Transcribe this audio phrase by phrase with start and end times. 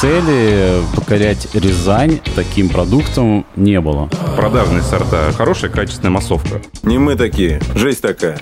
[0.00, 4.08] цели покорять Рязань таким продуктом не было.
[4.34, 6.62] Продажные сорта, хорошая качественная массовка.
[6.82, 8.40] Не мы такие, жизнь такая.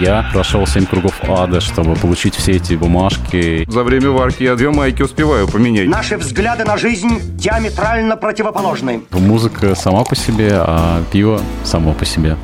[0.00, 3.64] Я прошел 7 кругов ада, чтобы получить все эти бумажки.
[3.70, 5.86] За время варки я две майки успеваю поменять.
[5.86, 9.02] Наши взгляды на жизнь диаметрально противоположны.
[9.12, 12.36] Музыка сама по себе, а пиво само по себе.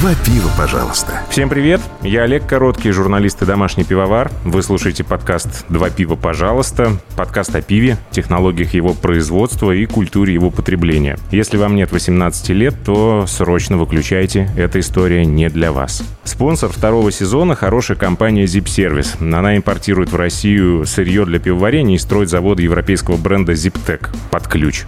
[0.00, 1.20] Два пива, пожалуйста.
[1.28, 4.32] Всем привет, я Олег Короткий, журналист и домашний пивовар.
[4.46, 6.96] Вы слушаете подкаст «Два пива, пожалуйста».
[7.16, 11.18] Подкаст о пиве, технологиях его производства и культуре его потребления.
[11.30, 16.02] Если вам нет 18 лет, то срочно выключайте, эта история не для вас.
[16.24, 19.20] Спонсор второго сезона– хорошая компания Zip Service.
[19.20, 24.84] Она импортирует в Россию сырье для пивоварения и строит заводы европейского бренда ZipTech под ключ.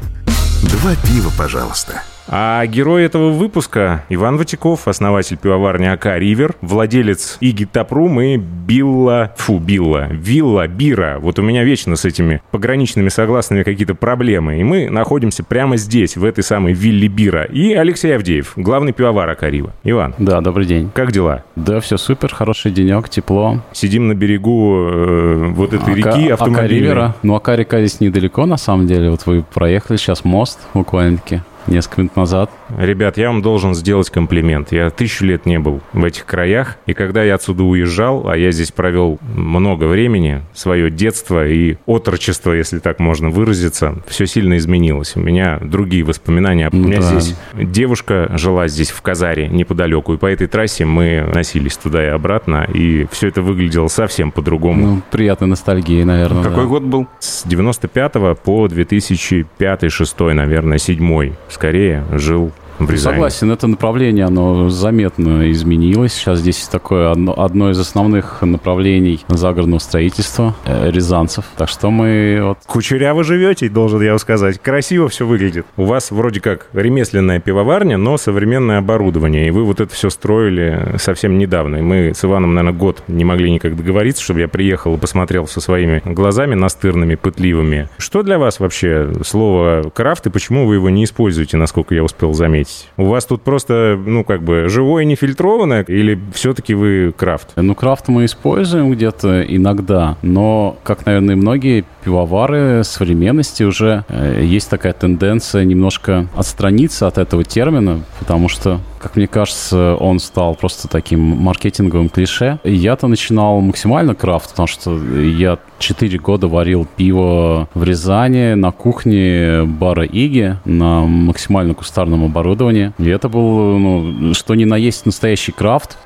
[0.63, 2.03] Два пива, пожалуйста.
[2.35, 9.35] А герой этого выпуска Иван Ватиков, основатель пивоварни АК Ривер, владелец Иги Тапрум и Билла,
[9.37, 11.19] фу, Билла, Вилла, Бира.
[11.21, 14.59] Вот у меня вечно с этими пограничными согласными какие-то проблемы.
[14.61, 17.45] И мы находимся прямо здесь, в этой самой Вилле Бира.
[17.45, 19.75] И Алексей Авдеев, главный пивовар АК Рива.
[19.85, 20.91] Иван, Да, добрый день.
[20.95, 21.45] как дела?
[21.55, 23.61] Да, все супер, хороший денек, тепло.
[23.73, 26.69] Сидим на берегу э, вот этой Ака- реки автомобильной.
[26.79, 27.15] Ривера.
[27.23, 29.11] Ну, Ака река здесь недалеко, на самом деле.
[29.11, 32.51] Вот вы проехали сейчас мост буквально-таки несколько минут назад.
[32.79, 34.73] Ребят, я вам должен сделать комплимент.
[34.73, 38.51] Я тысячу лет не был в этих краях, и когда я отсюда уезжал, а я
[38.51, 45.17] здесь провел много времени, свое детство и отрочество, если так можно выразиться, все сильно изменилось.
[45.17, 46.69] У меня другие воспоминания.
[46.73, 47.21] У меня Да.
[47.21, 52.09] здесь девушка жила здесь в Казаре неподалеку, и по этой трассе мы носились туда и
[52.09, 54.87] обратно, и все это выглядело совсем по-другому.
[54.87, 56.43] Ну, приятной ностальгии, наверное.
[56.43, 56.69] Какой да.
[56.69, 57.07] год был?
[57.19, 58.13] С 95
[58.43, 63.15] по 2005-2006, наверное, 7 скорее жил в Рязани.
[63.15, 66.15] Согласен, это направление, оно заметно изменилось.
[66.15, 71.45] Сейчас здесь такое одно, одно из основных направлений загородного строительства э, рязанцев.
[71.57, 74.59] Так что мы вот Кучеряво живете, должен я вам сказать.
[74.61, 75.67] Красиво все выглядит.
[75.77, 79.49] У вас вроде как ремесленная пивоварня, но современное оборудование.
[79.49, 81.77] И вы вот это все строили совсем недавно.
[81.77, 85.47] И мы с Иваном, наверное, год не могли никак договориться, чтобы я приехал и посмотрел
[85.47, 87.89] со своими глазами настырными, пытливыми.
[87.99, 92.33] Что для вас вообще слово крафт и почему вы его не используете, насколько я успел
[92.33, 92.62] заметить?
[92.97, 97.51] У вас тут просто, ну, как бы, живое нефильтрованное или все-таки вы крафт?
[97.57, 104.71] Ну, крафт мы используем где-то иногда, но, как, наверное, многие пивовары современности уже э, есть
[104.71, 110.89] такая тенденция немножко отстраниться от этого термина, потому что, как мне кажется, он стал просто
[110.89, 112.59] таким маркетинговым клише.
[112.65, 119.65] Я-то начинал максимально крафт, потому что я 4 года варил пиво в Рязани на кухне
[119.65, 122.93] бара Иги на максимально кустарном оборудовании.
[122.99, 125.99] И это был, ну, что ни на есть настоящий крафт.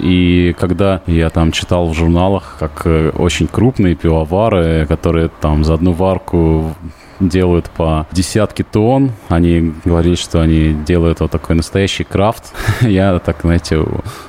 [0.00, 5.74] И когда я там читал в журналах, как э, очень крупные пивовары, которые там за
[5.74, 6.74] одну варку
[7.28, 9.12] делают по десятки тонн.
[9.28, 12.52] Они говорили, что они делают вот такой настоящий крафт.
[12.80, 13.84] Я так, знаете,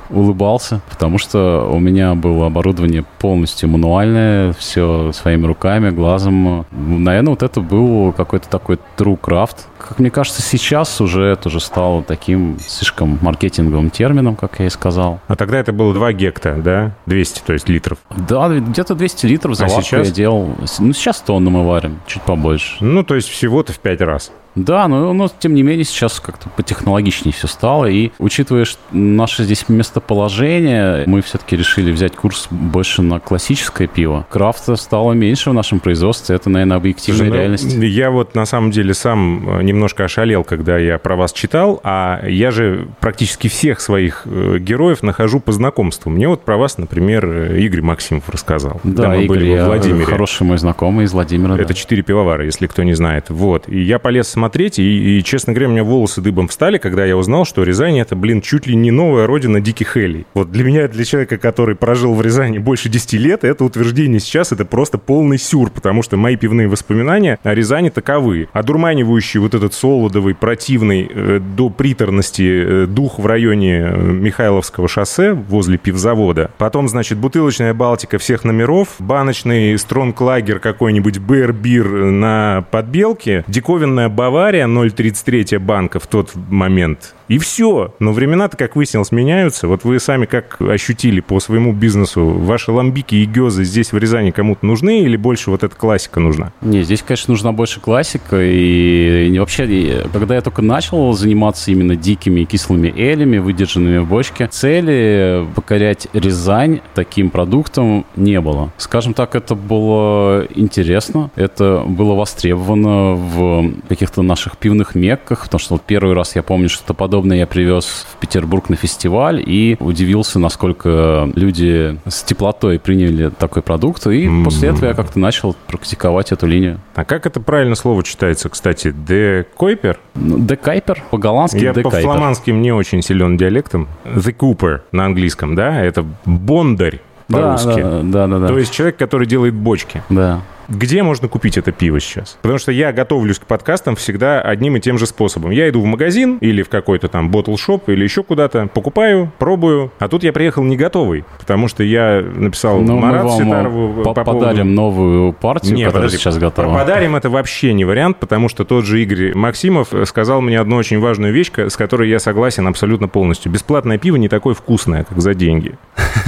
[0.09, 6.65] улыбался, потому что у меня было оборудование полностью мануальное, все своими руками, глазом.
[6.71, 9.57] Наверное, вот это был какой-то такой true craft.
[9.87, 14.69] Как мне кажется, сейчас уже это уже стало таким слишком маркетинговым термином, как я и
[14.69, 15.19] сказал.
[15.27, 16.95] А тогда это было 2 гекта, да?
[17.05, 17.99] 200, то есть литров.
[18.09, 20.07] Да, где-то 200 литров за А сейчас?
[20.07, 20.55] я делал.
[20.79, 22.77] Ну, сейчас тонну мы варим, чуть побольше.
[22.79, 24.31] Ну, то есть всего-то в 5 раз.
[24.55, 27.85] Да, но, но тем не менее сейчас как-то потехнологичнее все стало.
[27.85, 34.25] И учитывая наше здесь местоположение, мы все-таки решили взять курс больше на классическое пиво.
[34.29, 36.35] Крафта стало меньше в нашем производстве.
[36.35, 37.73] Это, наверное, объективная Слушай, ну, реальность.
[37.73, 42.25] Я вот на самом деле сам э, немножко ошалел, когда я про вас читал, а
[42.27, 46.09] я же практически всех своих э, героев нахожу по знакомству.
[46.09, 48.79] Мне вот про вас, например, э, Игорь Максимов рассказал.
[48.83, 50.05] Да, когда мы Игорь, были во Владимире.
[50.05, 51.55] хороший мой знакомый из Владимира.
[51.55, 51.73] Это да.
[51.73, 53.29] четыре пивовара, если кто не знает.
[53.29, 53.67] Вот.
[53.67, 54.44] И я полез смотреть,
[54.79, 58.15] и, и, честно говоря, у меня волосы дыбом встали, когда я узнал, что Рязань— это,
[58.15, 60.25] блин, чуть ли не новая родина диких элей.
[60.33, 64.51] Вот для меня, для человека, который прожил в Рязани больше 10 лет, это утверждение сейчас—
[64.51, 68.47] это просто полный сюр, потому что мои пивные воспоминания о Рязани таковы.
[68.53, 75.33] Одурманивающий вот этот солодовый, противный э, до приторности э, дух в районе э, Михайловского шоссе
[75.33, 76.51] возле пивзавода.
[76.57, 85.59] Потом, значит, бутылочная Балтика всех номеров, баночный стронглагер какой-нибудь Бэр-бир на подбелке, диковинная Бавария 0,33
[85.59, 87.15] банка в тот момент.
[87.27, 87.93] И все.
[87.99, 89.67] Но времена-то, как выяснилось, меняются.
[89.67, 94.31] Вот вы сами как ощутили по своему бизнесу, ваши ламбики и гезы здесь в Рязани
[94.31, 96.51] кому-то нужны или больше вот эта классика нужна?
[96.61, 98.37] Не, здесь, конечно, нужна больше классика.
[98.39, 104.47] И, вообще, когда я только начал заниматься именно дикими и кислыми элями, выдержанными в бочке,
[104.47, 108.71] цели покорять Рязань таким продуктом не было.
[108.77, 115.73] Скажем так, это было интересно, это было востребовано в каких-то наших пивных мекках, потому что
[115.75, 120.39] вот первый раз я помню, что-то подобное я привез в Петербург на фестиваль и удивился,
[120.39, 124.43] насколько люди с теплотой приняли такой продукт, и mm-hmm.
[124.43, 126.79] после этого я как-то начал практиковать эту линию.
[126.95, 128.91] А как это правильно слово читается, кстати?
[128.91, 129.99] Декойпер?
[130.15, 133.87] Ну, Декайпер, по-голландски Я по-фламандским не очень силен диалектом.
[134.05, 135.83] The Cooper на английском, да?
[135.83, 137.81] Это бондарь по-русски.
[137.81, 138.47] Да, да, да, да.
[138.47, 140.03] То есть человек, который делает бочки.
[140.09, 140.41] Да.
[140.69, 142.37] Где можно купить это пиво сейчас?
[142.41, 145.51] Потому что я готовлюсь к подкастам всегда одним и тем же способом.
[145.51, 149.91] Я иду в магазин или в какой-то там ботл-шоп или еще куда-то, покупаю, пробую.
[149.99, 154.03] А тут я приехал не готовый, потому что я написал Ну, мы Марату вам Ситарову
[154.03, 154.63] по- по подарим поводу...
[154.65, 156.73] новую партию, Не, которая подожди, сейчас готова.
[156.77, 160.99] Подарим это вообще не вариант, потому что тот же Игорь Максимов сказал мне одну очень
[160.99, 163.51] важную вещь, с которой я согласен абсолютно полностью.
[163.51, 165.73] Бесплатное пиво не такое вкусное, как за деньги.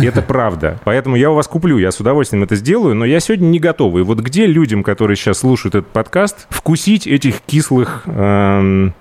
[0.01, 0.79] И это правда.
[0.83, 4.03] Поэтому я у вас куплю, я с удовольствием это сделаю, но я сегодня не готовый.
[4.03, 8.93] Вот где людям, которые сейчас слушают этот подкаст, вкусить этих кислых эм,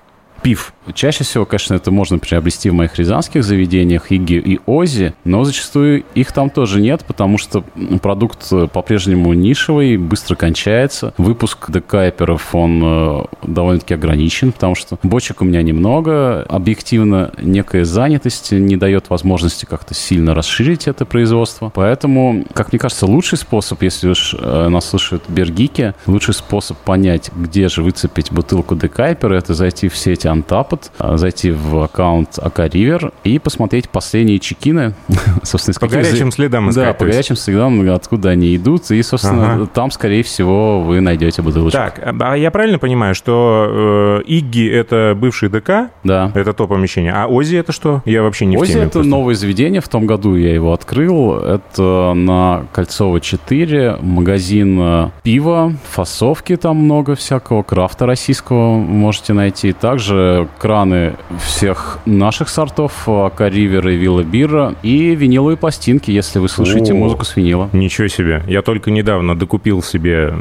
[0.43, 0.73] пив?
[0.95, 6.05] Чаще всего, конечно, это можно приобрести в моих рязанских заведениях Иги и Ози, но зачастую
[6.15, 7.65] их там тоже нет, потому что
[8.01, 11.13] продукт э, по-прежнему нишевый, быстро кончается.
[11.19, 16.43] Выпуск декайперов, он э, довольно-таки ограничен, потому что бочек у меня немного.
[16.43, 21.73] Объективно, некая занятость не дает возможности как-то сильно расширить это производство.
[21.75, 27.31] Поэтому, как мне кажется, лучший способ, если уж э, нас слушают бергики, лучший способ понять,
[27.35, 33.13] где же выцепить бутылку декайпера, это зайти в сеть Untapped, а, зайти в аккаунт Акаривер
[33.25, 34.95] и посмотреть последние чекины,
[35.43, 39.67] собственно, По каких горячим следам Да, по горячим следам, откуда они идут, и, собственно, Ага.
[39.67, 41.79] там, скорее всего, вы найдете бутылочку.
[41.79, 46.31] Так, а я правильно понимаю, что э, Игги— это бывший ДК, Да.
[46.35, 48.03] это то помещение, а Ози— это что?
[48.05, 48.85] Я вообще не в Ози теме.
[48.85, 49.11] это просто.
[49.11, 51.37] новое заведение, в том году я его открыл.
[51.39, 59.73] Это на Кольцово 4, магазин э, пива, фасовки там много всякого, крафта российского можете найти.
[59.73, 60.16] Также
[60.59, 61.15] краны
[61.45, 66.97] всех наших сортов, Каривер и Вилла Бира, и виниловые пластинки, если вы слушаете О.
[66.97, 67.69] музыку с винила.
[67.73, 68.43] Ничего себе.
[68.47, 70.35] Я только недавно докупил себе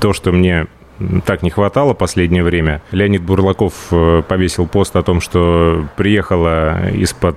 [0.00, 0.66] то, что мне
[1.26, 2.80] так не хватало последнее время.
[2.92, 7.36] Леонид Бурлаков э, повесил пост о том, что приехала из-под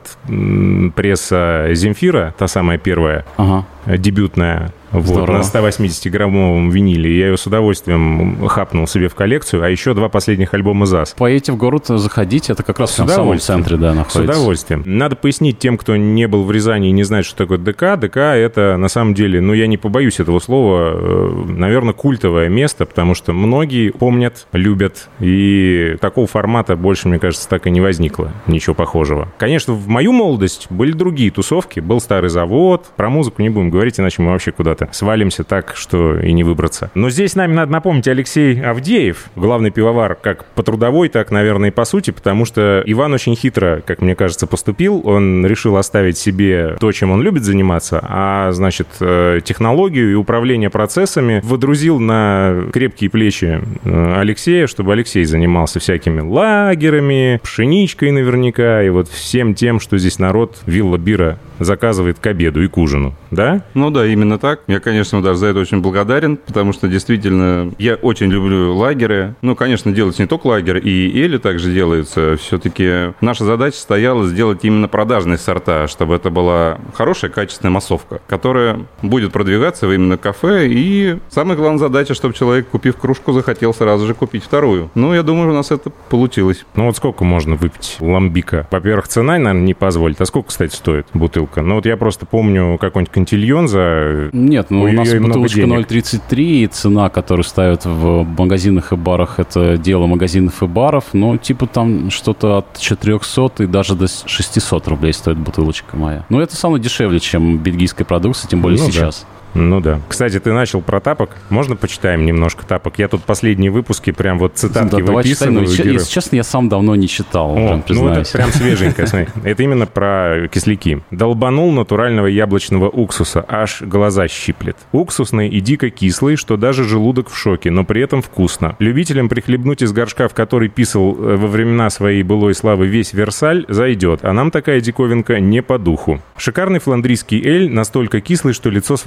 [0.95, 3.65] пресса Земфира, та самая первая, Ага.
[3.87, 7.17] Э, дебютная, вот, на 180-граммовом виниле.
[7.17, 11.15] Я ее с удовольствием хапнул себе в коллекцию, а еще два последних альбома ЗАЗ.
[11.17, 14.21] Поедете в город, заходите, это как раз С в самом центре, да, С находится.
[14.21, 14.83] удовольствием.
[14.85, 17.99] Надо пояснить тем, кто не был в Рязани и не знает, что такое ДК.
[17.99, 23.13] ДК— это, на самом деле, ну, я не побоюсь этого слова, наверное, культовое место, потому
[23.13, 28.31] что многие помнят, любят, и такого формата больше, мне кажется, так и не возникло.
[28.47, 29.27] Ничего похожего.
[29.37, 31.79] Конечно, в мою молодость были другие тусовки.
[31.79, 32.85] Был старый завод.
[32.95, 36.91] Про музыку не будем говорить, иначе мы вообще куда-то свалимся так, что и не выбраться.
[36.93, 41.71] Но здесь нами надо напомнить Алексей Авдеев, главный пивовар как по трудовой, так, наверное, и
[41.71, 45.01] по сути, потому что Иван очень хитро, как мне кажется, поступил.
[45.05, 50.69] Он решил оставить себе то, чем он любит заниматься, а, значит, э, технологию и управление
[50.69, 58.89] процессами водрузил на крепкие плечи э, Алексея, чтобы Алексей занимался всякими лагерами, пшеничкой наверняка, и
[58.89, 63.63] вот всем тем, что здесь народ вилла бира заказывает к обеду и к ужину, да?
[63.73, 64.61] Ну да, именно так.
[64.67, 69.35] Я, конечно, даже за это очень благодарен, потому что действительно я очень люблю лагеры.
[69.41, 72.37] Ну, конечно, делается не только лагерь, и Эли также делается.
[72.37, 78.79] Все-таки наша задача стояла сделать именно продажные сорта, чтобы это была хорошая, качественная массовка, которая
[79.01, 80.67] будет продвигаться в именно кафе.
[80.67, 84.89] И самая главная задача, чтобы человек, купив кружку, захотел сразу же купить вторую.
[84.95, 86.65] Ну, я думаю, у нас это получилось.
[86.75, 88.67] Ну вот сколько можно выпить ламбика?
[88.71, 90.19] Во-первых, цена, наверное, не позволит.
[90.21, 91.61] А сколько, кстати, стоит бутылка?
[91.61, 93.11] Ну вот я просто помню какой-нибудь
[93.47, 94.29] кантильон за...
[94.33, 95.89] Нет, ну У у нас бутылочка денег.
[95.89, 101.05] 0,33, и цена, которую ставят в магазинах и барах, это дело магазинов и баров.
[101.13, 106.25] Ну, типа там что-то от 400 и даже до 600 рублей стоит бутылочка моя.
[106.29, 109.11] Ну, это самое дешевле, чем бельгийская продукция, тем более Ну да.
[109.57, 109.99] Ну да.
[110.07, 111.31] Кстати, ты начал про тапок.
[111.49, 112.99] Можно почитаем немножко тапок?
[112.99, 115.53] Я тут последние выпуски прям вот цитатки Да, давай выписываю.
[115.61, 118.29] Ну, че- Геро- если честно, я сам давно не читал, О, прям ну это признаюсь.
[118.29, 119.07] прям свеженькое.
[119.07, 119.27] смотри.
[119.43, 121.01] Это именно про кисляки.
[121.11, 124.77] Долбанул натурального яблочного уксуса, аж глаза щиплет.
[124.91, 128.75] Уксусный и дико кислый, что даже желудок в шоке, но при этом вкусно.
[128.79, 133.65] Любителям прихлебнуть из горшка, в который писал э, во времена своей былой славы весь Версаль,
[133.67, 136.21] зайдет, а нам такая диковинка не по духу.
[136.37, 138.97] Шикарный фландрийский эль настолько кислый, что лицо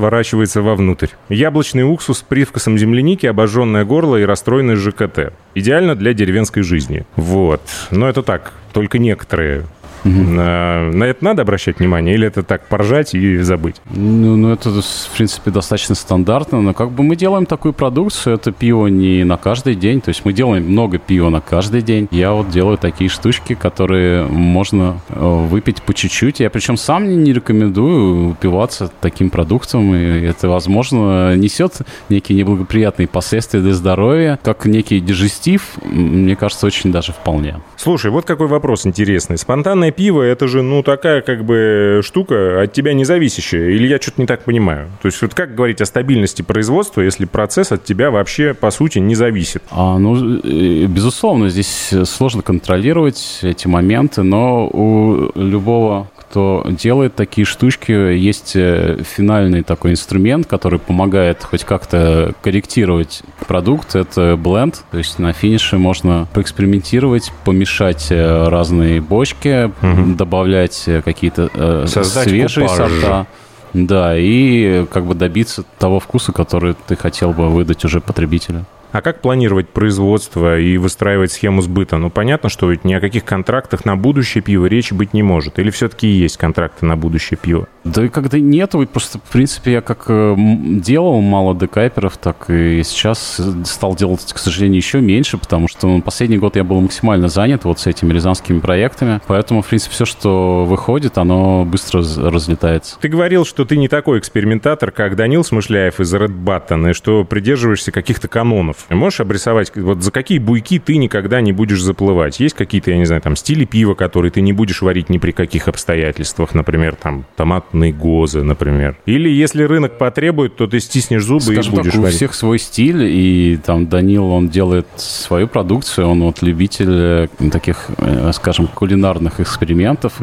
[0.46, 1.08] сворачивается вовнутрь.
[1.28, 5.32] Яблочный уксус с привкусом земляники, обожженное горло и расстроенный ЖКТ.
[5.54, 7.04] Идеально для деревенской жизни.
[7.16, 7.60] Вот.
[7.90, 9.64] Но это так, только некоторые.
[10.04, 13.76] На, на это надо обращать внимание или это так поржать и забыть?
[13.90, 18.52] Ну, ну, это, в принципе, достаточно стандартно, но как бы мы делаем такую продукцию, это
[18.52, 22.08] пиво не на каждый день, то есть мы делаем много пива на каждый день.
[22.10, 26.40] Я вот делаю такие штучки, которые можно э, выпить по чуть-чуть.
[26.40, 31.78] Я причем сам не- рекомендую упиваться таким продуктом, и это, возможно, несет
[32.08, 37.56] некие неблагоприятные последствия для здоровья, как некий дежестив, мне кажется, очень даже вполне.
[37.76, 39.38] Слушай, вот какой вопрос интересный.
[39.38, 43.70] Спонтанное пиво, это же, ну, такая как бы штука от тебя не зависящая.
[43.70, 44.88] Или я что-то не так понимаю?
[45.02, 48.98] То есть вот как говорить о стабильности производства, если процесс от тебя вообще, по сути,
[48.98, 49.62] не зависит?
[49.70, 57.44] А, ну, э, безусловно, здесь сложно контролировать эти моменты, но у любого, кто делает такие
[57.44, 63.96] штучки, есть э, финальный такой инструмент, который помогает хоть как-то корректировать продукт.
[63.96, 69.72] Это бленд, то есть на финише можно поэкспериментировать, помешать э, разные бочки,
[70.16, 72.90] добавлять э, какие-то э, Создать свежие купаж.
[72.90, 73.26] сорта.
[73.72, 78.66] Да, и как бы добиться того вкуса, который ты хотел бы выдать уже потребителю.
[78.92, 81.96] А как планировать производство и выстраивать схему сбыта?
[81.98, 85.58] Ну, понятно, что ведь ни о каких контрактах на будущее пиво речи быть не может.
[85.58, 87.68] Или все-таки есть контракты на будущее пиво?
[87.84, 92.50] Да и когда нет, вот просто, в принципе, я как э, делал мало декайперов, так
[92.50, 96.64] и сейчас э, стал делать, к сожалению, еще меньше, потому что ну, последний год я
[96.64, 101.64] был максимально занят вот с этими рязанскими проектами, поэтому, в принципе, все, что выходит, оно
[101.64, 102.96] быстро раз- разлетается.
[103.00, 107.24] Ты говорил, что ты не такой экспериментатор, как Данил Смышляев из Red Button, и что
[107.24, 108.79] придерживаешься каких-то канонов.
[108.88, 112.40] Можешь обрисовать, вот за какие буйки ты никогда не будешь заплывать?
[112.40, 115.32] Есть какие-то, я не знаю, там, стили пива, которые ты не будешь варить ни при
[115.32, 118.96] каких обстоятельствах, например, там, томатные гозы, например.
[119.06, 122.16] Или если рынок потребует, то ты стиснешь зубы Скажем и будешь так, у варить.
[122.16, 127.86] всех свой стиль, и там Данил, он делает свою продукцию, он вот любитель э, таких,
[127.98, 130.14] э, скажем, кулинарных экспериментов.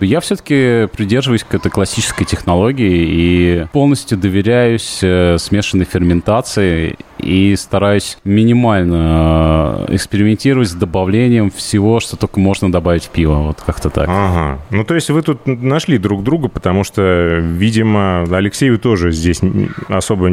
[0.00, 8.05] Я все-таки придерживаюсь к этой классической технологии и полностью доверяюсь э, смешанной ферментации и стараюсь
[8.24, 13.34] минимально э, экспериментировать с добавлением всего, что только можно добавить в пиво.
[13.34, 14.08] Вот как-то так.
[14.08, 14.58] Ага.
[14.70, 19.40] Ну, то есть вы тут нашли друг друга, потому что, видимо, Алексею тоже здесь
[19.88, 20.28] особо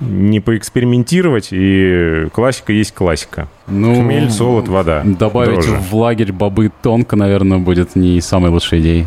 [0.00, 3.48] не поэкспериментировать, и классика есть классика.
[3.66, 5.02] Ну, Хмель, солод, вода.
[5.04, 5.76] Добавить Дрожжи.
[5.76, 9.06] в лагерь бобы тонко, наверное, будет не самой лучшей идеей.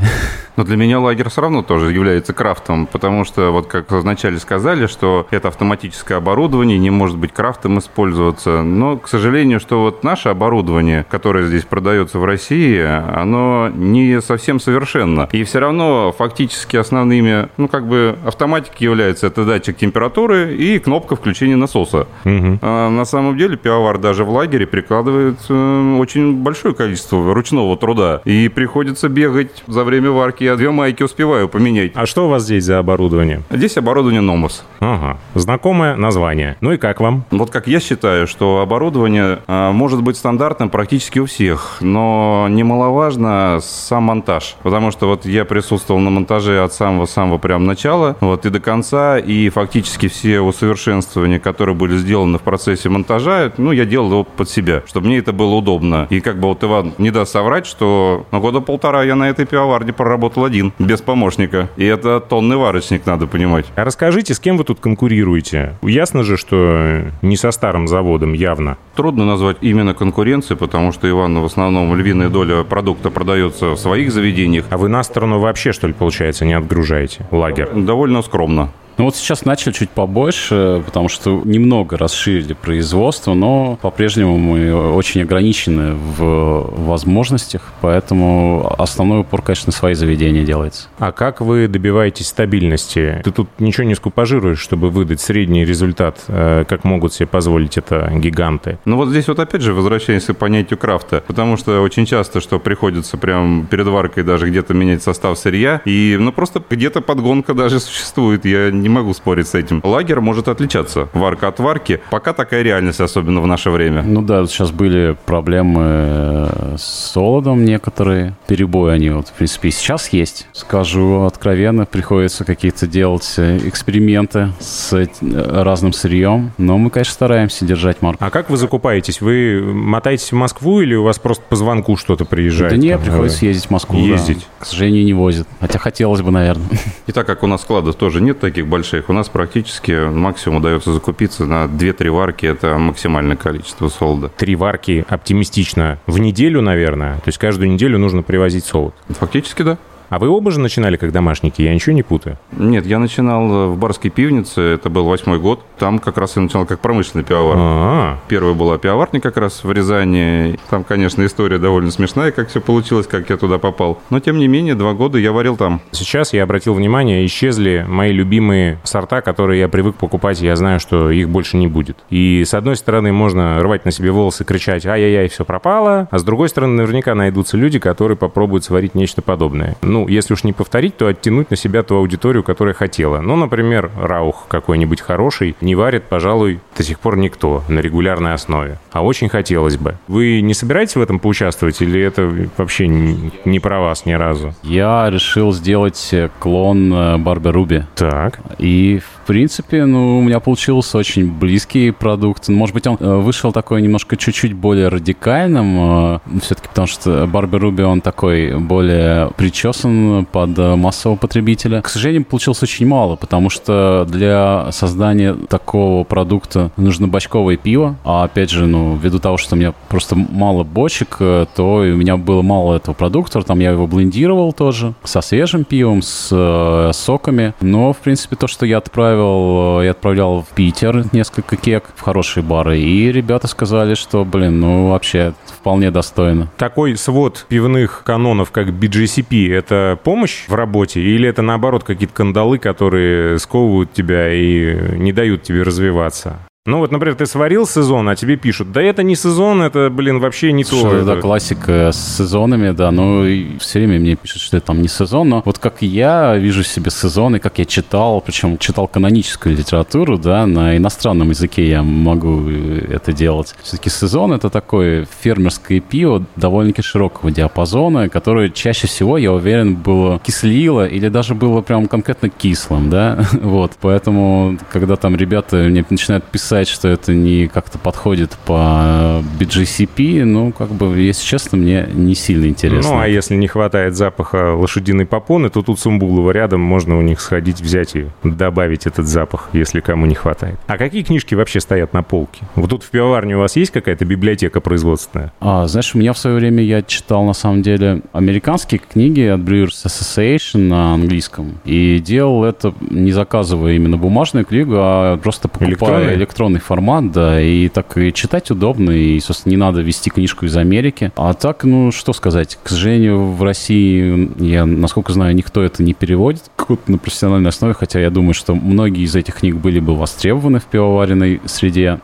[0.56, 4.88] Но для меня лагерь все равно тоже является крафтом, потому что, вот как вначале сказали,
[4.88, 8.62] что это автоматическое оборудование, не может быть крафтом использоваться.
[8.64, 14.62] Но, к сожалению, что вот наше оборудование, которое здесь продается в России, оно не совсем
[14.62, 15.28] совершенно.
[15.34, 21.18] И все равно фактически основными, ну, как бы автоматики является это датчик температуры и кнопка
[21.18, 22.08] включения насоса.
[22.24, 28.22] А на самом деле пивовар даже в лагере прикладывает э, очень большое количество ручного труда.
[28.26, 30.44] И приходится бегать за время варки.
[30.44, 31.92] Я две майки успеваю поменять.
[31.96, 33.42] А что у вас здесь за оборудование?
[33.50, 34.64] Здесь оборудование Номос.
[34.80, 35.18] Ага.
[35.34, 36.58] Знакомое название.
[36.62, 37.26] Ну и как вам?
[37.32, 43.60] Вот как я считаю, что оборудование а, может быть стандартным практически у всех, но немаловажно
[43.62, 44.56] сам монтаж.
[44.64, 49.18] Потому что вот я присутствовал на монтаже от самого-самого прям начала, вот и до конца,
[49.18, 54.50] и фактически все усовершенствования, которые были сделаны в процессе монтажа, ну, я делал его под
[54.50, 56.08] себя, чтобы мне это было удобно.
[56.10, 59.46] И как бы вот Иван не даст соврать, что на года полтора я на этой
[59.46, 61.70] пивоварне проработал один, без помощника.
[61.78, 63.66] И это тонный варочник, надо понимать.
[63.76, 65.78] А расскажите, с кем вы тут конкурируете?
[65.82, 68.78] Ясно же, что не со старым заводом, явно.
[68.96, 74.12] Трудно назвать именно конкуренцией, потому что Иван в основном львиная доля продукта продается в своих
[74.12, 74.66] заведениях.
[74.70, 77.26] А вы на сторону вообще, что ли, получается, не отгружаете?
[77.32, 77.70] Лагерь.
[77.74, 78.72] Довольно скромно.
[78.98, 85.22] Ну вот сейчас начали чуть побольше, потому что немного расширили производство, но по-прежнему мы очень
[85.22, 90.88] ограничены в возможностях, поэтому основной упор, конечно, на свои заведения делается.
[91.00, 93.22] А как вы добиваетесь стабильности?
[93.24, 98.12] Ты тут ничего не скупажируешь, чтобы выдать средний результат, э, как могут себе позволить это
[98.16, 98.80] гиганты?
[98.86, 102.60] Ну вот здесь вот опять же возвращаемся к понятию крафта, потому что очень часто, что
[102.60, 107.80] приходится прям перед варкой даже где-то менять состав сырья, и ну просто где-то подгонка даже
[107.80, 108.46] существует.
[108.46, 109.82] Я не могу спорить с этим.
[109.84, 111.10] Лагер может отличаться.
[111.14, 112.02] Варка от варки.
[112.12, 114.04] Пока такая реальность, особенно в наше время.
[114.04, 118.36] Ну да, сейчас были проблемы э, с солодом некоторые.
[118.46, 120.48] Перебои они вот, в принципе, и сейчас есть.
[120.52, 126.52] Скажу откровенно, приходится какие-то делать э, эксперименты с э, разным сырьем.
[126.60, 128.24] Но мы, конечно, стараемся держать марку.
[128.24, 129.20] А как вы закупаетесь?
[129.20, 132.72] Вы мотаетесь в Москву или у вас просто по звонку что-то приезжает?
[132.72, 133.98] Да нет, приходится ездить в Москву.
[133.98, 134.06] да.
[134.06, 134.46] Ездить.
[134.60, 135.48] К сожалению, не возят.
[135.60, 136.68] Хотя хотелось бы, наверное.
[137.08, 140.92] И так как у нас складов тоже нет таких больших, у нас практически максимум удается
[140.92, 142.46] закупиться на 2-3 варки.
[142.46, 144.28] Это максимальное количество солода.
[144.28, 147.16] Три варки оптимистично в неделю, наверное.
[147.16, 148.94] То есть каждую неделю нужно привозить солод.
[149.08, 149.78] Фактически, да.
[150.16, 151.62] А вы оба же начинали как домашники?
[151.62, 152.38] Я ничего не путаю.
[152.54, 155.60] Нет, я начинал в барской пивнице, это был восьмой год.
[155.78, 157.58] Там как раз я начинал как промышленный пивовар.
[157.60, 160.58] А, Первая была пивоварня как раз в Рязани.
[160.70, 164.00] Там, конечно, история довольно смешная, как все получилось, как я туда попал.
[164.10, 165.82] Но, тем не менее, два года я варил там.
[165.92, 170.80] Сейчас я обратил внимание, исчезли мои любимые сорта, которые я привык покупать, и я знаю,
[170.80, 171.98] что их больше не будет.
[172.10, 176.24] И с одной стороны, можно рвать на себе волосы, кричать «Ай-яй-яй, все пропало», а с
[176.24, 179.76] другой стороны, наверняка найдутся люди, которые попробуют сварить нечто подобное.
[179.82, 183.20] Ну, если уж не повторить, то оттянуть на себя ту аудиторию, которая хотела.
[183.20, 188.80] Ну, например, Раух какой-нибудь хороший не варит, пожалуй, до сих пор никто на регулярной основе.
[188.92, 189.96] А очень хотелось бы.
[190.08, 194.54] Вы не собираетесь в этом поучаствовать или это вообще не не про вас ни разу?
[194.64, 197.84] Я решил сделать э, клон э, Барби Руби.
[197.96, 198.40] Так.
[198.58, 202.48] И, в принципе, ну, у меня получился очень близкий продукт.
[202.50, 207.84] Может быть, он э, вышел такой немножко чуть-чуть более радикальным, все-таки потому что Барби Руби,
[207.84, 211.82] он такой более причесан под э, массового потребителя.
[211.82, 217.96] К сожалению, получилось очень мало, потому что для создания такого продукта нужно бачковое пиво.
[218.04, 221.84] А опять же, ну, ввиду того, что у меня просто мало бочек, э, то у
[221.84, 223.42] меня было мало этого продукта.
[223.42, 227.54] Там я его блендировал тоже со свежим пивом, с э, соками.
[227.62, 232.02] Но, в принципе, то, что я отправил, э, я отправлял в Питер несколько кек в
[232.02, 232.80] хорошие бары.
[232.80, 236.50] И ребята сказали, что, блин, ну, вообще вполне достойно.
[236.58, 242.58] Такой свод пивных канонов, как BGCP, это помощь в работе или это, наоборот, какие-то кандалы,
[242.58, 246.40] которые сковывают тебя и не дают тебе развиваться?
[246.68, 250.20] Ну вот, например, ты сварил сезон, а тебе пишут, да это не сезон, это, блин,
[250.20, 250.72] вообще не то.
[250.72, 254.66] Слушай, да, Это- классика с сезонами, да, ну и все время мне пишут, что это
[254.66, 258.88] там не сезон, но вот как я вижу себе сезоны, как я читал, причем читал
[258.88, 263.54] каноническую литературу, да, на иностранном языке я могу э, это делать.
[263.62, 270.18] Все-таки сезон это такое фермерское пиво довольно-таки широкого диапазона, которое чаще всего, я уверен, было
[270.18, 276.24] кислило или даже было прям конкретно кислым, да, вот, поэтому, когда там ребята мне начинают
[276.26, 282.16] писать, что это не как-то подходит по BGCP, ну, как бы, если честно, мне не
[282.16, 282.94] сильно интересно.
[282.94, 287.20] Ну, а если не хватает запаха лошадиной попоны, то тут Сумбулова рядом, можно у них
[287.20, 290.56] сходить, взять и добавить этот запах, если кому не хватает.
[290.68, 292.44] А какие книжки вообще стоят на полке?
[292.56, 295.34] Вот тут в пивоварне у вас есть какая-то библиотека производственная?
[295.40, 299.42] А, знаешь, у меня в свое время я читал, на самом деле, американские книги от
[299.42, 301.60] Brewers Association на английском.
[301.66, 306.16] И делал это, не заказывая именно бумажную книгу, а просто покупая Электронные?
[306.46, 307.42] Электронный формат, да.
[307.42, 311.12] И так и читать удобно, и, собственно, не надо вести книжку из Америки.
[311.16, 312.58] А так, ну, что сказать.
[312.62, 317.74] К сожалению, в России, я, насколько знаю, никто это не переводит как-то на профессиональной основе,
[317.74, 322.00] хотя я думаю, что многие из этих книг были бы востребованы в пивоваренной среде.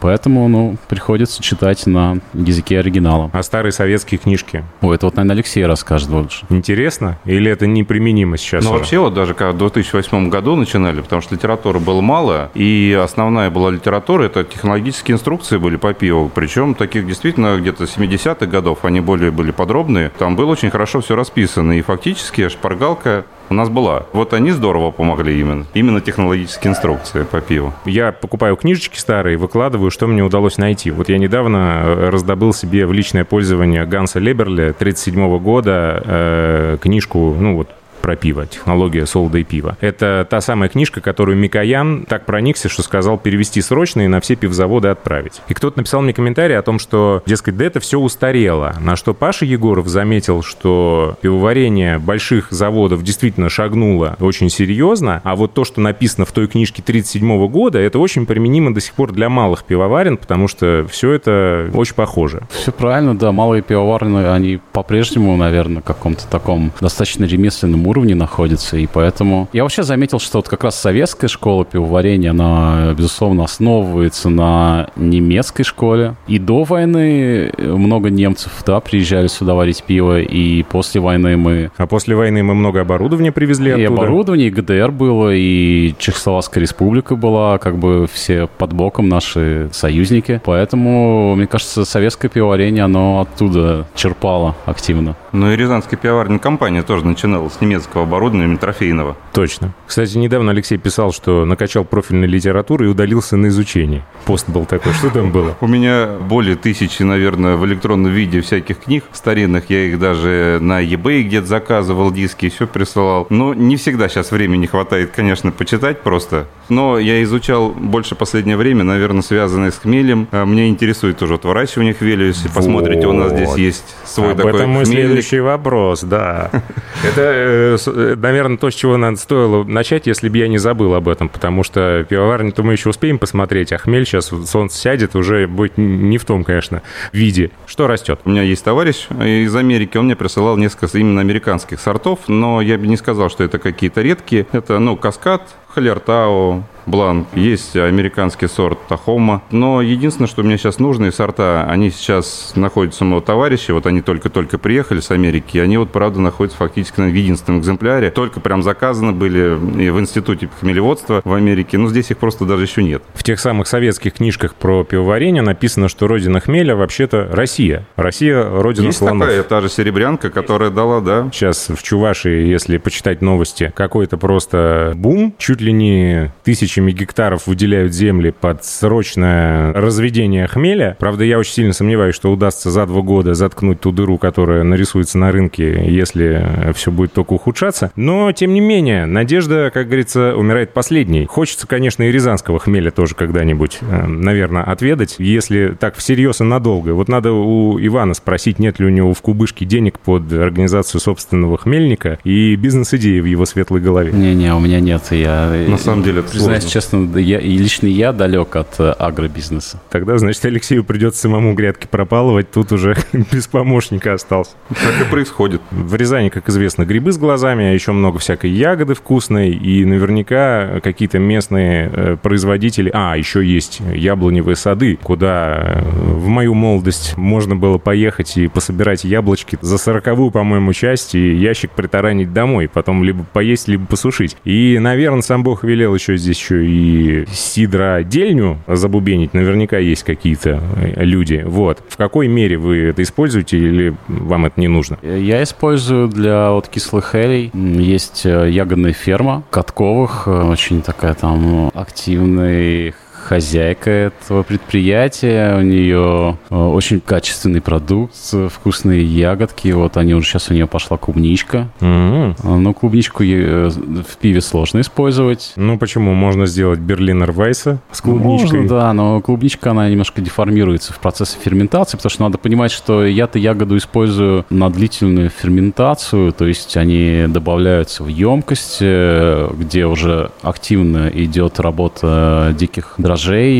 [0.00, 3.30] Поэтому, ну, приходится читать на языке оригинала.
[3.32, 4.64] А старые советские книжки?
[4.80, 6.44] Ой, это вот, наверное, Алексей расскажет больше.
[6.50, 7.18] Интересно?
[7.24, 8.78] Или это неприменимо сейчас Но уже?
[8.78, 13.50] вообще вот даже когда в 2008 году начинали, потому что литературы было мало, и основная
[13.50, 19.00] была литература, это технологические инструкции были по пиву, причем таких действительно где-то 70-х годов, они
[19.00, 24.06] более были подробные, там было очень хорошо все расписано, и фактически шпаргалка у нас была.
[24.12, 25.66] Вот они здорово помогли именно.
[25.74, 27.74] Именно технологические инструкции по пиву.
[27.84, 30.90] Я покупаю книжечки старые, выкладываю, что мне удалось найти.
[30.90, 37.36] Вот я недавно э, раздобыл себе в личное пользование Ганса Леберля 37 года э, книжку,
[37.38, 37.68] ну вот,
[38.02, 39.76] про пиво, технология солода и пива.
[39.80, 44.34] Это та самая книжка, которую Микоян так проникся, что сказал перевести срочно и на все
[44.36, 45.40] пивзаводы отправить.
[45.48, 48.74] И кто-то написал мне комментарий о том, что, дескать, да это все устарело.
[48.80, 55.54] На что Паша Егоров заметил, что пивоварение больших заводов действительно шагнуло очень серьезно, а вот
[55.54, 59.28] то, что написано в той книжке 37 года, это очень применимо до сих пор для
[59.28, 62.42] малых пивоварен, потому что все это очень похоже.
[62.50, 68.76] Все правильно, да, малые пивоварни, они по-прежнему, наверное, в каком-то таком достаточно ремесленном уровне находится,
[68.76, 69.48] и поэтому...
[69.52, 75.62] Я вообще заметил, что вот как раз советская школа пивоварения, она, безусловно, основывается на немецкой
[75.62, 76.14] школе.
[76.26, 81.70] И до войны много немцев, да, приезжали сюда варить пиво, и после войны мы...
[81.76, 84.02] А после войны мы много оборудования привезли И оттуда.
[84.02, 90.40] оборудование, и ГДР было, и Чехословацкая республика была, как бы все под боком наши союзники.
[90.44, 95.14] Поэтому, мне кажется, советское пивоварение, оно оттуда черпало активно.
[95.32, 99.16] Ну и Рязанская пивоварная компания тоже начинала с немецкого оборудования трофейного.
[99.32, 99.72] Точно.
[99.86, 104.04] Кстати, недавно Алексей писал, что накачал профильной литературы и удалился на изучение.
[104.24, 104.92] Пост был такой.
[104.92, 105.56] Что там было?
[105.60, 109.68] У меня более тысячи, наверное, в электронном виде всяких книг старинных.
[109.70, 113.26] Я их даже на eBay где-то заказывал, диски, все присылал.
[113.30, 116.46] Но не всегда сейчас времени хватает, конечно, почитать просто.
[116.68, 120.28] Но я изучал больше последнее время, наверное, связанное с хмелем.
[120.30, 122.26] А Мне интересует тоже вот выращивание хмеля.
[122.26, 123.58] Если посмотрите, у нас здесь Вот.
[123.58, 125.06] есть свой Об такой этом мой хмельник.
[125.06, 126.50] следующий вопрос, да.
[127.04, 131.08] Это, э, наверное, то, с чего надо стоило начать, если бы я не забыл об
[131.08, 135.78] этом, потому что пивоварню-то мы еще успеем посмотреть, а хмель сейчас солнце сядет, уже будет
[135.78, 136.82] не в том, конечно,
[137.12, 137.50] виде.
[137.66, 138.20] Что растет?
[138.24, 142.78] У меня есть товарищ из Америки, он мне присылал несколько именно американских сортов, но я
[142.78, 144.46] бы не сказал, что это какие-то редкие.
[144.52, 147.28] Это, ну, каскад, халертау, бланк.
[147.34, 149.42] Есть американский сорт Тахома.
[149.50, 154.00] Но единственное, что мне сейчас нужные сорта, они сейчас находятся у моего товарища, вот они
[154.00, 158.10] только-только приехали с Америки, они вот, правда, находятся фактически на единственном экземпляре.
[158.10, 162.64] Только прям заказаны были и в институте хмелеводства в Америке, но здесь их просто даже
[162.64, 163.02] еще нет.
[163.14, 167.86] В тех самых советских книжках про пивоварение написано, что родина хмеля вообще-то Россия.
[167.96, 169.28] Россия– родина Есть слонов.
[169.28, 174.92] такая, та же серебрянка, которая дала, да, Сейчас в Чувашии, если почитать новости, какой-то просто
[174.94, 175.34] бум.
[175.38, 176.32] Чуть ли не
[176.72, 180.96] тысячами гектаров выделяют земли под срочное разведение хмеля.
[180.98, 185.18] Правда, я очень сильно сомневаюсь, что удастся за два года заткнуть ту дыру, которая нарисуется
[185.18, 187.92] на рынке, если все будет только ухудшаться.
[187.94, 191.26] Но, тем не менее, надежда, как говорится, умирает последней.
[191.26, 196.92] Хочется, конечно, и рязанского хмеля тоже когда-нибудь, э, наверное, отведать, если так всерьез и надолго.
[196.92, 201.58] Вот надо у Ивана спросить, нет ли у него в кубышке денег под организацию собственного
[201.58, 204.12] хмельника и бизнес-идеи в его светлой голове.
[204.12, 205.02] Не-не, у меня нет.
[205.10, 209.80] Я, На самом деле это Признаюсь честно, я, и лично я далек от э, агробизнеса.
[209.90, 212.96] Тогда, значит, Алексею придется самому грядки пропалывать, тут уже
[213.32, 214.52] без помощника остался.
[214.68, 215.60] Так и происходит.
[215.70, 220.80] В Рязани, как известно, грибы с глазами, а еще много всякой ягоды вкусной, и наверняка
[220.82, 222.90] какие-то местные э, производители...
[222.94, 229.04] А, еще есть яблоневые сады, куда э, в мою молодость можно было поехать и пособирать
[229.04, 234.36] яблочки за сороковую, по-моему, часть, и ящик притаранить домой, потом либо поесть, либо посушить.
[234.44, 239.34] И, наверное, сам Бог велел еще здесь еще и сидро-дельню забубенить.
[239.34, 241.42] Наверняка есть какие-то э, люди.
[241.44, 241.82] Вот.
[241.88, 244.98] В какой мере вы это используете или вам это не нужно?
[245.02, 247.50] Я использую для вот кислых элей.
[247.54, 255.56] Есть э, ягодная ферма Катковых, э, очень такая там активная хозяйка этого предприятия.
[255.56, 259.68] У нее э, очень качественный продукт, э, вкусные ягодки.
[259.68, 261.68] Вот они уже сейчас у нее пошла клубничка.
[261.80, 262.36] М.
[262.42, 265.52] А, Но клубничку э, в пиве сложно использовать.
[265.56, 266.12] Ну почему?
[266.12, 268.60] Можно сделать берлинер Вайса с клубничкой.
[268.60, 273.04] Можно, да, но клубничка, она немножко деформируется в процессе ферментации, потому что надо понимать, что
[273.04, 281.08] я-то ягоду использую на длительную ферментацию, то есть они добавляются в емкость, где уже активно
[281.08, 283.11] идет работа диких дрожжей,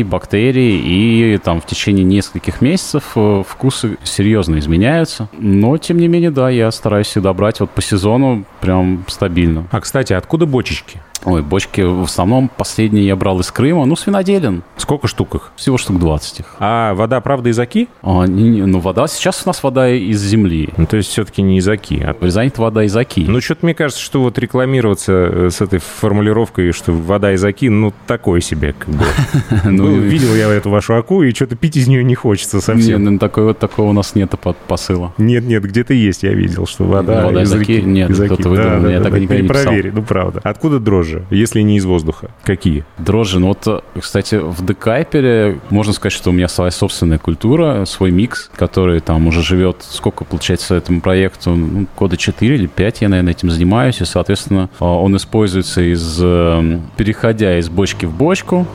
[0.03, 5.29] бактерий, и там в течение нескольких месяцев э, вкусы серьезно изменяются.
[5.37, 9.67] Но, тем не менее, да, я стараюсь всегда брать вот по сезону прям стабильно.
[9.71, 11.01] А, кстати, откуда бочечки?
[11.25, 14.63] Ой, бочки в основном последние я брал из Крыма, ну, свиноделен.
[14.77, 15.51] Сколько штук их?
[15.55, 16.55] Всего штук 20 их.
[16.59, 17.87] А вода, правда, из Оки?
[18.01, 20.69] А, не- не, ну, вода, сейчас у нас вода из земли.
[20.75, 22.01] Ну, то есть все-таки не из Оки.
[22.03, 22.13] А...
[22.13, 23.25] В Рязани вода из Оки.
[23.27, 27.69] Ну, что-то мне кажется, что вот рекламироваться э, с этой формулировкой, что вода из Оки,
[27.69, 29.05] ну, такое себе, как бы.
[29.63, 33.03] Ну, видел я эту вашу Оку, и что-то пить из нее не хочется совсем.
[33.03, 34.33] ну, такой вот такого у нас нет
[34.67, 35.13] посыла.
[35.17, 37.81] Нет, нет, где-то есть, я видел, что вода, Вода из Оки?
[37.81, 39.63] Нет, из кто-то выдумал, я так да, никогда не писал.
[39.63, 40.41] Проверь, ну правда.
[40.43, 42.31] Откуда дрожжи, если не из воздуха?
[42.43, 42.85] Какие?
[42.97, 47.85] Дрожжи, ну вот, э, кстати, в Декайпере можно сказать, что у меня своя собственная культура,
[47.85, 53.01] свой микс, который там уже живет, сколько, получается, этому проекту, ну, года 4 или 5
[53.01, 58.13] я, наверное, этим занимаюсь, и, соответственно, э, он используется из, э, переходя из бочки в
[58.13, 58.67] бочку,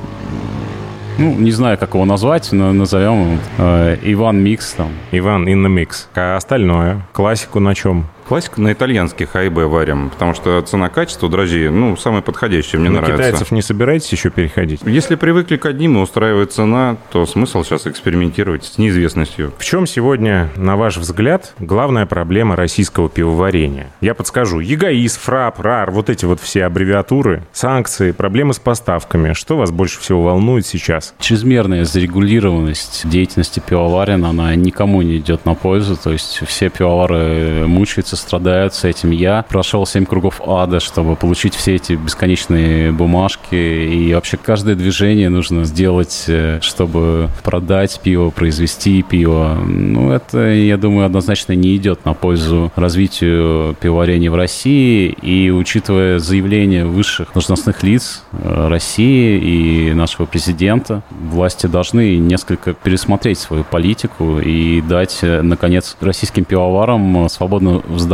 [1.19, 4.93] ну, не знаю, как его назвать, но назовем его э, Иван Микс там.
[5.11, 6.07] Иван in the mix.
[6.15, 7.03] А остальное?
[7.13, 8.07] Классику на чем?
[8.29, 13.17] Классика на итальянских AEB варим, потому что цена-качество дрожжи, ну, самое подходящее, мне На нравится.
[13.23, 14.83] китайцев не собираетесь еще переходить?
[14.85, 19.55] Если привыкли к одним и устраивает цена, то смысл сейчас экспериментировать с неизвестностью.
[19.57, 23.87] В чем сегодня, на ваш взгляд, главная проблема российского пивоварения?
[24.03, 24.61] Я подскажу.
[24.61, 29.33] ЕГАИС, ФРАП, РАР, вот эти вот все аббревиатуры, санкции, проблемы с поставками.
[29.33, 31.15] Что вас больше всего волнует сейчас?
[31.19, 35.97] Чрезмерная зарегулированность деятельности пивоварен, она никому не идет на пользу.
[35.97, 39.11] То есть все пивовары мучаются, страдают с этим.
[39.11, 43.55] Я прошел 7 кругов ада, чтобы получить все эти бесконечные бумажки.
[43.55, 49.59] И вообще каждое движение нужно сделать, э, чтобы продать пиво, произвести пиво.
[49.65, 55.09] Ну, это, я думаю, однозначно не идет на пользу развитию пивоварения в России.
[55.23, 63.39] И учитывая заявления высших должностных лиц э, России и нашего президента, власти должны несколько пересмотреть
[63.39, 68.08] свою политику и дать, э, наконец, российским пивоварам свободно вздохнуть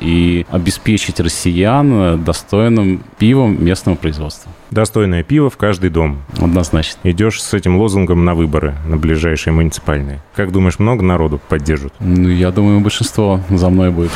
[0.00, 4.50] и обеспечить россиян достойным пивом местного производства.
[4.70, 6.18] Достойное пиво в каждый дом.
[6.38, 6.98] Однозначно.
[7.04, 10.20] Идешь с этим лозунгом на выборы, на ближайшие муниципальные.
[10.34, 11.94] Как думаешь, много народу поддержат?
[12.00, 14.10] Ну, я думаю, большинство за мной будет.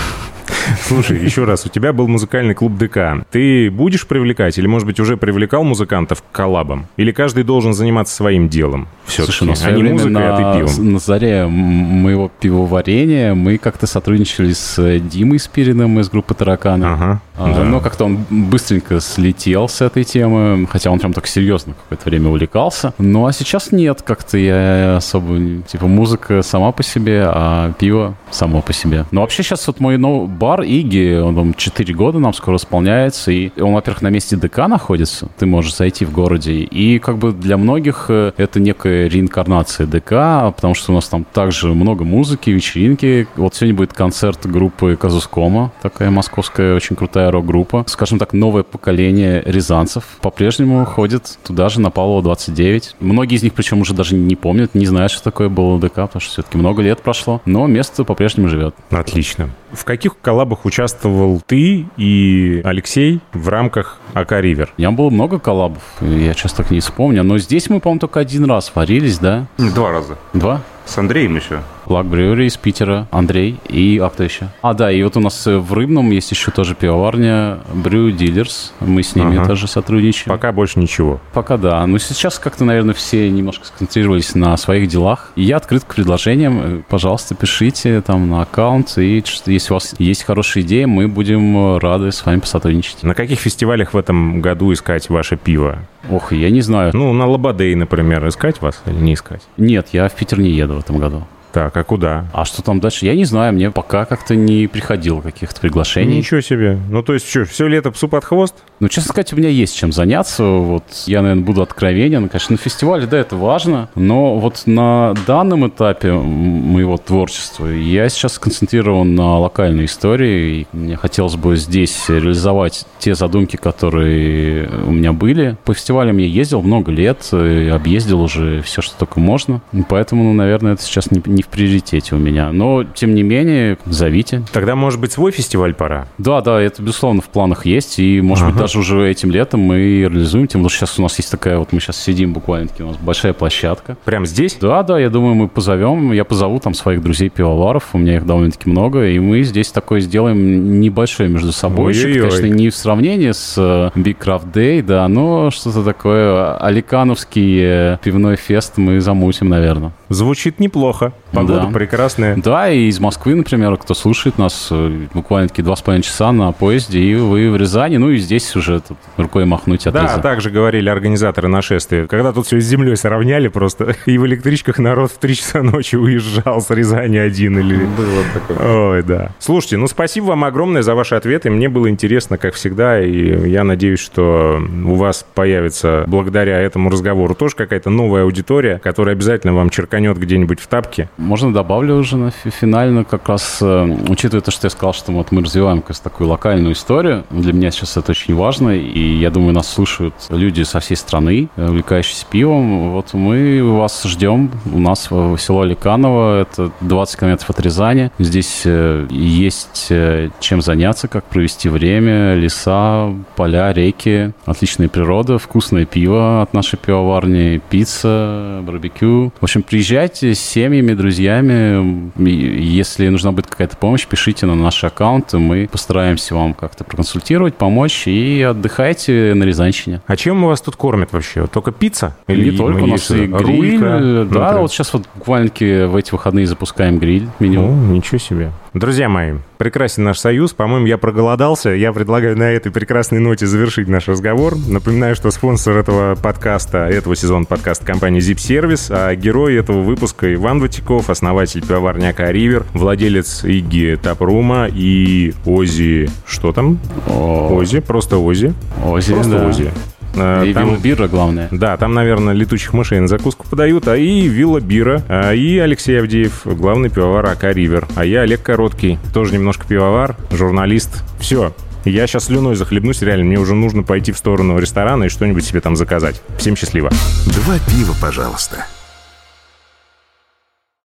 [0.83, 3.25] Слушай, еще раз, у тебя был музыкальный клуб ДК.
[3.31, 6.87] Ты будешь привлекать или, может быть, уже привлекал музыкантов к коллабам?
[6.97, 8.89] Или каждый должен заниматься своим делом?
[9.07, 10.93] Все-таки, Слушай, ну, а не музыкой, на, а ты пивом.
[10.93, 16.85] на заре моего пивоварения мы как-то сотрудничали с э, Димой Спириным из группы «Тараканы».
[16.85, 17.65] Ага, да.
[17.65, 22.29] Но как-то он быстренько слетел с этой темы, хотя он прям так серьезно какое-то время
[22.29, 22.93] увлекался.
[22.99, 28.63] Ну а сейчас нет, как-то я особо, типа, музыка сама по себе, а пиво само
[28.63, 29.05] по себе.
[29.11, 33.31] Но вообще сейчас вот мой новый бар Иги, он там 4 года нам скоро исполняется,
[33.31, 37.33] и он, во-первых, на месте ДК находится, ты можешь зайти в городе, и как бы
[37.33, 42.51] для многих э, это некая реинкарнация ДК, потому что у нас там также много музыки,
[42.51, 43.27] вечеринки.
[43.37, 47.85] Вот сегодня будет концерт группы Казускома, такая московская очень крутая рок-группа.
[47.87, 52.97] Скажем так, новое поколение рязанцев по-прежнему ходит туда же, на Павлова 29.
[53.01, 56.21] Многие из них, причем, уже даже не помнят, не знают, что такое было ДК, потому
[56.21, 58.75] что все-таки много лет прошло, но место по-прежнему живет.
[58.91, 59.51] Отлично.
[59.73, 64.73] В каких коллабах участвовал ты и Алексей в рамках АК River?
[64.77, 68.21] У меня было много коллабов, я сейчас так не вспомню, но здесь мы, по-моему, только
[68.21, 69.47] один раз варились, да?
[69.59, 70.19] Два раза.
[70.33, 70.63] Два?
[70.87, 71.61] С Андреем еще.
[71.87, 74.49] Luck Brewery из Питера, Андрей и а кто еще?
[74.63, 78.73] А, да, и вот у нас э, в Рыбном есть еще тоже пивоварня Brew Dealers.
[78.81, 79.47] Мы с ними Ага.
[79.49, 80.29] тоже сотрудничаем.
[80.29, 81.21] Пока больше ничего.
[81.33, 81.85] Пока да.
[81.87, 85.33] Но сейчас как-то, наверное, все немножко сконцентрировались на своих делах.
[85.35, 86.61] И я открыт к предложениям.
[86.63, 88.97] Э, Пожалуйста, пишите там на аккаунт.
[88.99, 93.03] И если у вас есть хорошие идеи, мы будем э, рады с вами посотрудничать.
[93.03, 95.79] На каких фестивалях в этом году искать ваше пиво?
[96.09, 96.93] Ох, я не знаю.
[96.95, 99.43] Ну, на Лободей, например, искать вас или не искать?
[99.57, 101.25] Нет, я в Питер не еду в этом году.
[101.53, 102.27] Так, а куда?
[102.33, 103.07] А что там дальше?
[103.07, 103.53] Я не знаю.
[103.53, 106.19] Мне пока как-то не приходило каких-то приглашений.
[106.19, 106.79] Ничего себе.
[106.89, 108.55] Ну, то есть что, все лето псу под хвост?
[108.81, 110.43] Ну, честно сказать, у меня есть чем заняться.
[110.43, 112.29] Вот я, наверное, буду откровенен.
[112.31, 113.91] Конечно, на фестивале, да, это важно.
[113.95, 120.67] Но вот на данном этапе моего творчества я сейчас сконцентрирован на локальной истории.
[120.73, 125.59] И мне хотелось бы здесь реализовать те задумки, которые у меня были.
[125.65, 129.61] По фестивалям я ездил много лет, и объездил уже все, что только можно.
[129.91, 132.51] Поэтому, ну, наверное, это сейчас не, не в приоритете у меня.
[132.51, 134.43] Но, тем не менее, зовите.
[134.53, 136.09] Тогда, может быть, свой фестиваль пора?
[136.17, 137.99] Да, да, это, безусловно, в планах есть.
[137.99, 138.70] И, может быть, Ага.
[138.71, 140.47] Даже уже этим летом мы реализуем.
[140.47, 143.33] Тем более, сейчас у нас есть такая вот, мы сейчас сидим буквально-таки, у нас большая
[143.33, 143.97] площадка.
[144.05, 144.57] Прям здесь?
[144.61, 148.71] Да, да, я думаю, мы позовем, я позову там своих друзей-пивоваров, у меня их довольно-таки
[148.71, 151.95] много, и мы здесь такое сделаем небольшое между собой.
[151.95, 152.21] Ой-ой-ой.
[152.31, 157.99] Конечно, не в сравнении с э, Big Craft Day, да, но что-то такое аликановский э,
[158.05, 159.93] пивной фест мы замутим, наверное.
[160.11, 161.13] Звучит неплохо.
[161.33, 161.71] Погода Да.
[161.73, 162.37] прекрасная.
[162.37, 166.53] Да, и из Москвы, например, кто слушает нас, э, буквально-таки два с половиной часа на
[166.53, 170.23] поезде, и вы в Рязани, ну и здесь уже тут рукой махнуть от Да, Рязани.
[170.23, 172.07] так же говорили организаторы нашествия.
[172.07, 175.97] Когда тут все с землей сравняли просто, и в электричках народ в 3 часа ночи
[175.97, 177.77] уезжал с Рязани один или...
[177.85, 178.91] Было такое.
[178.91, 179.31] Ой, да.
[179.39, 181.51] Слушайте, ну спасибо вам огромное за ваши ответы.
[181.51, 187.35] Мне было интересно, как всегда, и я надеюсь, что у вас появится благодаря этому разговору
[187.35, 191.09] тоже какая-то новая аудитория, которая обязательно вам черканет где-нибудь в тапке.
[191.17, 195.13] Можно добавлю уже на фи- финально, как раз, э, учитывая то, что я сказал, что
[195.13, 199.19] вот мы развиваем как раз такую локальную историю, для меня сейчас это очень важно, и
[199.19, 202.91] я думаю, нас слушают люди со всей страны, увлекающиеся пивом.
[202.93, 204.51] Вот мы вас ждем.
[204.73, 208.11] У нас в село Аликаново, это 20 километров от Рязани.
[208.19, 215.85] Здесь э, есть э, чем заняться, как провести время, леса, поля, реки, отличная природа, вкусное
[215.85, 219.33] пиво от нашей пивоварни, пицца, барбекю.
[219.41, 222.11] В общем, приезжайте с семьями, друзьями.
[222.19, 228.05] Если нужна будет какая-то помощь, пишите на наши аккаунты, мы постараемся вам как-то проконсультировать, помочь
[228.07, 230.03] и отдыхайте на Рязанщине.
[230.07, 231.47] А чем у вас тут кормят вообще?
[231.47, 232.17] Только пицца?
[232.27, 233.79] Или не только, у нас и гриль.
[233.79, 237.67] Рулька, да, вот сейчас вот буквально в эти выходные запускаем гриль меню.
[237.67, 238.53] О, ничего себе.
[238.75, 240.55] Друзья мои, прекрасен наш союз.
[240.55, 241.69] По-моему, я проголодался.
[241.69, 244.57] Я предлагаю на этой прекрасной ноте завершить наш разговор.
[244.57, 250.33] Напоминаю, что спонсор этого подкаста, этого сезона подкаста компания Zip Service, а герой этого выпуска
[250.33, 256.09] Иван Ватиков, основатель пивоварняка Ривер, владелец Иги Тапрума и Ози...
[256.27, 256.79] Что там?
[257.07, 257.55] О...
[257.55, 258.55] Ози, просто Ози.
[258.83, 259.47] Ози, Просто да.
[259.47, 259.71] Ози.
[260.15, 261.49] Э, и там, вилла бира, главное.
[261.51, 265.03] Да, там, наверное, летучих мышей на закуску подают, а и вилла бира.
[265.09, 267.87] А и Алексей Авдеев, главный пивовар АК Ривер.
[267.97, 271.03] А я Олег Короткий, тоже немножко пивовар, журналист.
[271.19, 271.53] Все,
[271.85, 275.61] я сейчас слюной захлебнусь, реально, мне уже нужно пойти в сторону ресторана и что-нибудь себе
[275.61, 276.21] там заказать.
[276.39, 276.91] Всем счастливо.
[277.27, 278.67] Два пива, пожалуйста.